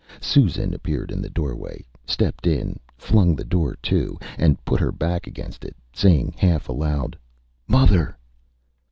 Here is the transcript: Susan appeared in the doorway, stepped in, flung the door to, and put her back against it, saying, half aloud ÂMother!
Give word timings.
Susan 0.19 0.73
appeared 0.73 1.11
in 1.11 1.21
the 1.21 1.29
doorway, 1.29 1.85
stepped 2.07 2.47
in, 2.47 2.79
flung 2.97 3.35
the 3.35 3.43
door 3.45 3.75
to, 3.83 4.17
and 4.39 4.57
put 4.65 4.79
her 4.79 4.91
back 4.91 5.27
against 5.27 5.63
it, 5.63 5.75
saying, 5.93 6.33
half 6.37 6.67
aloud 6.67 7.15
ÂMother! 7.69 8.15